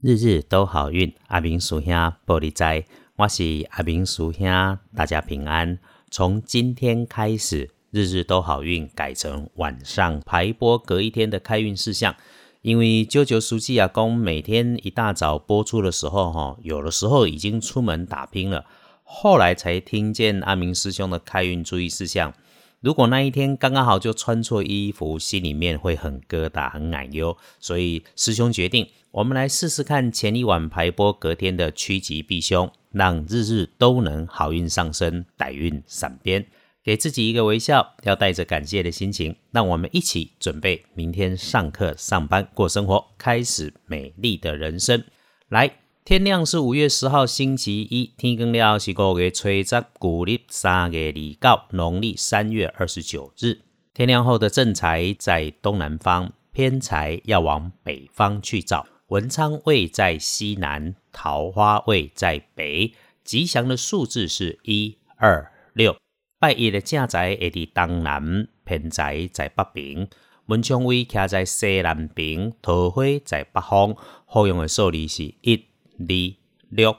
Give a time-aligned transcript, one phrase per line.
[0.00, 1.92] 日日都好运，阿明叔兄
[2.24, 2.84] 玻璃斋，
[3.16, 4.46] 我是阿明叔兄，
[4.94, 5.76] 大家平安。
[6.08, 12.14] 从今天开始，日日都好运改成晚上排播隔一天的开运事项。
[12.62, 18.66] 因为九九书记阿公每天一大早播出的时候，哈，有的时候已经出门打拼了，
[19.02, 22.32] 后来才听见阿明师兄的开运注意事项。
[22.80, 36.46] 如果那一天刚刚好就穿错衣服，心里面会很疙瘩、很矮忧，所以师兄决定，我们来试试看前一晚排播隔天的趋吉避凶，让日日都能好运上升、歹运闪边，
[36.84, 45.02] 给自己一个微笑，要带着感谢的心情，让我们一起准备明天上课、上班、过生活，开始美丽的人生。
[45.48, 45.87] 来。
[46.08, 53.58] 天亮是五月十号星期一，天更了是五月初十，古历三月二九，农历三月二十九日。
[53.92, 58.86] 天亮后的正财在东南方，偏财要往北方去找。
[59.08, 62.94] 文昌位在西南，桃花位在北。
[63.22, 65.94] 吉祥的数字是一二六。
[66.40, 70.08] 拜一的正财会伫东南，偏财在北边。
[70.46, 73.94] 文昌位徛在西南边，桃花在北方。
[74.24, 75.66] 好用的数字是一。
[75.98, 76.34] 二
[76.68, 76.96] 六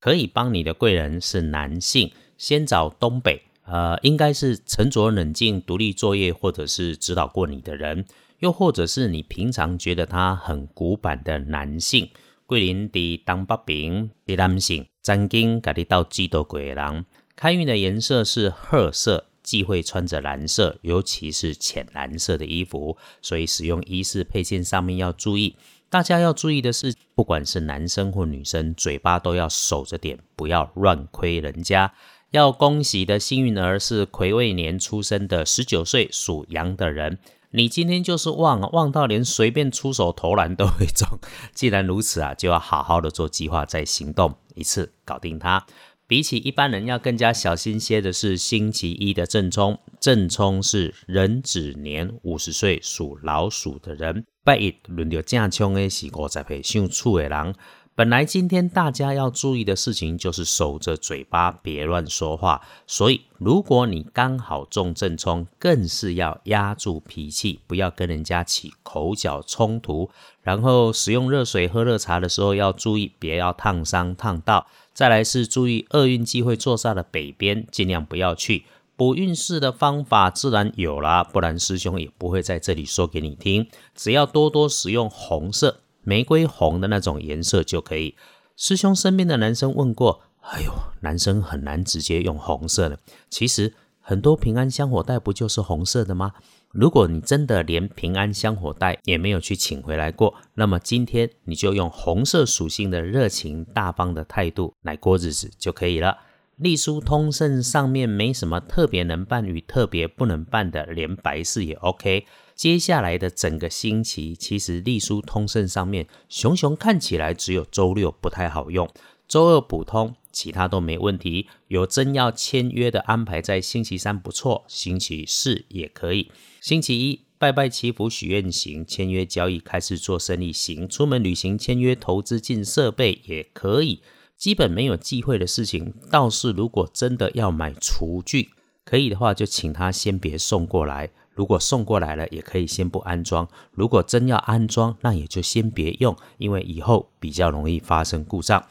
[0.00, 8.04] 可以帮你的贵人是男性，先找东北，呃，应该是沉着冷静、独立作业，或者是指导过你的人，
[8.38, 12.08] 又或者是你平常觉得他很古板的男性。
[12.46, 25.54] 桂林的当北平的男性，曾经家里到几多鬼人，开运的颜色是褐色，忌讳穿着蓝色，尤其是浅蓝色的衣服，所以使用衣饰配件上面要注意。
[25.88, 31.94] 大家要注意的是，不管是男生或女生，嘴巴都要守着点，不要乱亏人家。
[32.32, 37.18] 要恭喜的幸运儿是癸未年出生的十九岁属羊的人，
[37.52, 41.06] 你今天就是旺，旺到连随便出手投篮都会中。
[41.54, 45.64] 既然如此啊，就要好好的做计划再行动，一次搞定它。
[46.08, 54.24] 比起一般人要更加小心些的是星期一的正冲，正冲是壬子年五十岁属老鼠的人。
[54.44, 57.54] 拜一轮到正冲的是五十岁属处的人。
[57.96, 62.60] 本来今天大家要注意的事情就是守着嘴巴，别乱说话。
[62.86, 70.10] 所以如果你刚好中正冲，更是要压住脾气，不要跟人家起口角冲突。
[70.42, 74.68] 然后使用热水喝热茶的时候要注意，别要烫伤烫到。
[74.96, 78.64] 再来是注意厄运机会坐煞的北边，尽量不要去。
[78.96, 83.68] 补运势的方法自然有啦，不然师兄也不会在这里说给你听。
[83.94, 88.14] 只要多多使用红色、玫瑰红的那种颜色就可以。
[88.56, 92.98] 师兄身边的男生问过，哎呦，男生很难直接用红色的。
[93.28, 93.74] 其实
[94.08, 96.32] 很多平安香火袋不就是红色的吗？
[96.70, 106.18] 如果你真的连平安香火袋也没有去请回来过，那么今天你就用红色属性的热情大方的态度来过日子就可以了。
[106.54, 112.26] 隶书通胜上面没什么特别能办与特别不能办的，连白事也 OK。
[112.54, 118.88] 接下来的整个星期，其实隶书通胜上面熊熊看起来只有周六不太好用，
[119.28, 121.48] 周二补通，其他都没问题。
[121.68, 126.30] 有真要签约的安排在星期三不错，星期四也可以。
[126.60, 134.00] 星期一拜拜祈福许愿行，签约交易开始做生意行，出门旅行签约投资进设备也可以。
[134.36, 138.50] 基本没有忌讳的事情，倒是如果真的要买厨具，
[138.84, 141.10] 可以的话就请他先别送过来。
[141.32, 143.46] 如果送过来了，也可以先不安装。
[143.72, 148.64] 如果真要安装，那也就先别用，因为以后比较容易发生故障。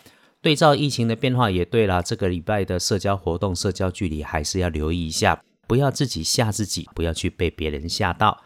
[0.45, 8.44] 对照疫情的变化也对了，这个礼拜的社交活动、社交距离还是要留意一下，不要自己吓自己，不要去被别人吓到。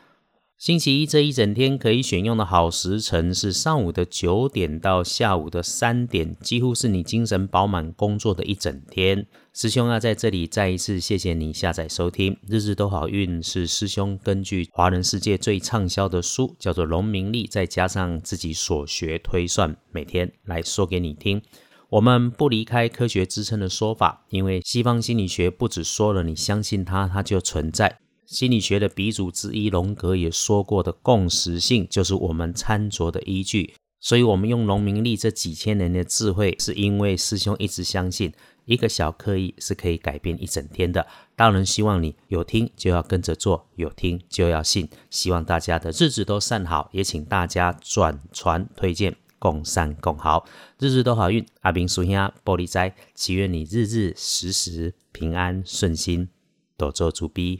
[0.58, 9.28] 星期一这一整天可以选用的好时辰是上午的九点到下午的三点，几乎是你精神饱满工作的一整天。
[9.54, 21.42] 师兄要在这里再一次谢谢你下载收听，日日都好运是师兄根据华人世界最畅销的书叫做《农民历》，再加上自己所学推算，每天来说给你听。
[21.90, 27.98] 我们不离开科学支撑的说法，因为西方心理学不只说了你相信它，它就存在。
[28.28, 33.74] 心理学的鼻祖之一荣格也说过的共识性，就是我们参酌的依据。
[34.00, 38.32] 所以，我们用农民历这几千年的智慧，是因为师兄一直相信，
[38.66, 41.08] 一个小刻意是可以改变一整天的。
[41.36, 44.88] 当然，希望你有听就要跟着做，有听就要信。
[45.10, 50.46] 希望大家的日子都善好，也请大家转传推荐，共善共好，
[50.78, 51.44] 日日都好运。
[51.62, 52.14] 阿明叔兄
[52.46, 56.30] 玻璃斋，祈愿你日日时时平安顺心，
[56.78, 57.58] 多做主逼。